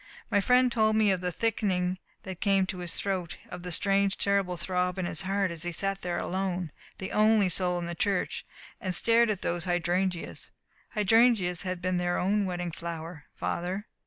My 0.31 0.41
friend 0.41 0.71
told 0.71 0.95
me 0.95 1.11
of 1.11 1.21
the 1.21 1.31
thickening 1.31 1.99
that 2.23 2.41
came 2.41 2.65
in 2.71 2.79
his 2.79 2.95
throat, 2.95 3.37
of 3.49 3.61
the 3.61 3.71
strange, 3.71 4.17
terrible 4.17 4.57
throb 4.57 4.97
in 4.97 5.05
his 5.05 5.21
heart 5.21 5.51
as 5.51 5.61
he 5.61 5.71
sat 5.71 6.01
there 6.01 6.17
alone 6.17 6.71
the 6.97 7.11
only 7.11 7.49
soul 7.49 7.77
in 7.77 7.85
the 7.85 7.93
church 7.93 8.43
and 8.79 8.95
stared 8.95 9.29
at 9.29 9.43
those 9.43 9.65
hydrangeas. 9.65 10.49
Hydrangeas 10.95 11.61
had 11.61 11.83
been 11.83 11.97
their 11.97 12.17
own 12.17 12.45
wedding 12.45 12.71
flower, 12.71 13.25
Father. 13.35 13.85